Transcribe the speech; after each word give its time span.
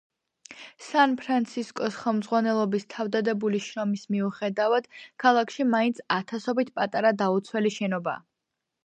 სან-ფრანცისკოს 0.83 1.99
ხელმძღვანელობის 2.05 2.87
თავდადებული 2.93 3.61
შრომის 3.65 4.05
მიუხედავად 4.15 4.87
ქალაქში 5.25 5.67
მაინც 5.75 6.01
ათასობით 6.19 6.73
პატარა 6.81 7.13
დაუცველი 7.21 7.75
შენობაა. 7.77 8.25